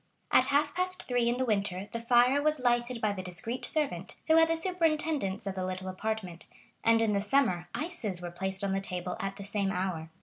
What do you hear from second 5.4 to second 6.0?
of the little